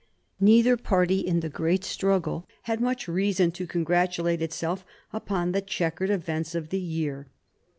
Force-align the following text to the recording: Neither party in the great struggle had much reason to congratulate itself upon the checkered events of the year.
Neither 0.39 0.77
party 0.77 1.19
in 1.19 1.41
the 1.41 1.47
great 1.49 1.83
struggle 1.83 2.47
had 2.63 2.81
much 2.81 3.07
reason 3.07 3.51
to 3.51 3.67
congratulate 3.67 4.41
itself 4.41 4.83
upon 5.13 5.51
the 5.51 5.61
checkered 5.61 6.09
events 6.09 6.55
of 6.55 6.69
the 6.69 6.79
year. 6.81 7.27